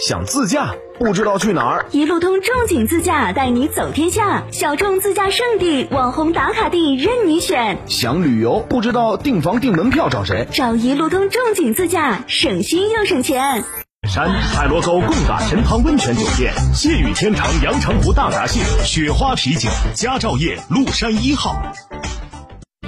[0.00, 1.86] 想自驾不知道去哪儿？
[1.92, 7.78] 一路通众景自驾带你走天下，小众自驾圣地、网红打卡地任你选。
[7.86, 10.46] 想旅游不知道订房订门票找谁？
[10.50, 13.64] 找一路通众景自驾，省心又省钱。
[14.08, 21.56] 山海螺沟贡嘎神汤温泉酒店，谢雨天成阳澄湖大闸蟹，雪花啤酒，佳兆业麓山一号。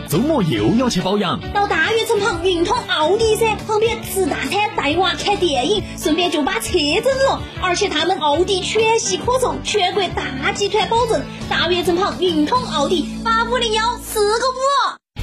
[0.08, 7.42] 周末又要去保养，到大悦城旁运通奥迪噻，旁边吃大餐、带娃看电影，顺便就把车整了。
[7.60, 11.24] 而且他们奥迪全系可送，全国大集团保证。
[11.50, 14.95] 大悦城旁运通奥迪八五零幺四个五。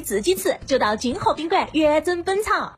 [0.00, 2.77] 自己吃，就到金河宾馆原真本草。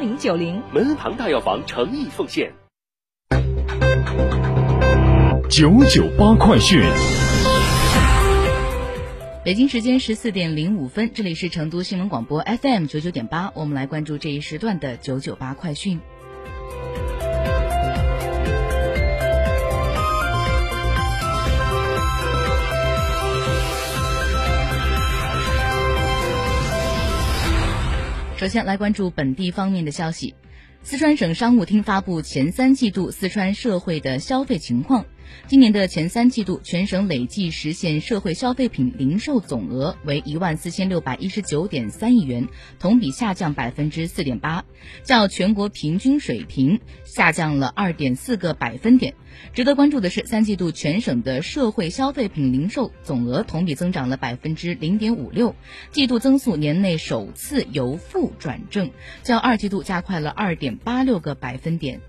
[0.00, 2.50] 八零九零，门恩堂大药房诚意奉献。
[5.50, 6.80] 九九八快讯。
[9.44, 16.00] 北京时间十四点零五分，这里是成都新闻广播 FM 九九点八，我们来关注这一时段的九九八快讯。
[28.40, 30.34] 首先来关注本地方面的消息，
[30.82, 35.04] 四川省商务厅发布前三季度四川社会的消费情况。
[35.46, 42.46] 今年的前三季度，全省累计实现社会消费品零售总额为一万四千六百一十九点三亿元，
[42.78, 44.64] 同比下降百分之四点八，
[45.02, 49.14] 较全国平均水平下降了二点四个百分点。
[49.52, 55.56] 值得关注的是，三季度全省的社会消费品零售总额同比增长了百分之零点五六，
[55.90, 58.90] 季度增速年内首次由负转正，
[59.22, 62.00] 较二季度加快了二点八六个百分点。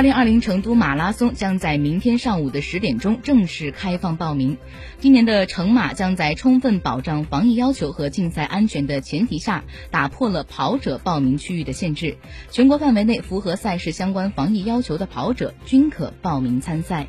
[0.00, 4.56] 二零二零成都马拉松将在明天上午的十点钟正式开放报名。
[4.98, 12.16] 今年的成马将在充分保障防疫要求和竞赛安全的前提下，打破了跑者报名区域的限制，
[12.50, 17.06] 全国范围内符合赛事相关防疫要求的跑者均可报名参赛。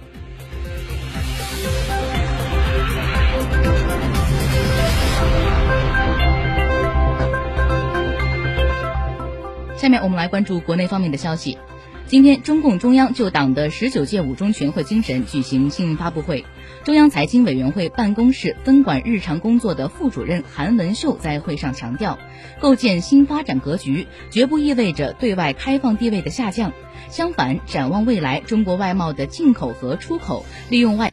[9.77, 11.57] 下面我们来关注国内方面的消息。
[12.11, 16.43] 今天，中共中央就党的十九届五中全会精神举行新闻发布会。
[16.83, 22.19] 中央财经委员会办公室分管日常工作的副主任韩文秀在会上强调，
[22.59, 26.73] 构建新发展格局，绝不意味着对外开放地位的下降。
[27.09, 31.09] 相反，展望未来，中国外贸的进口和出口利用外。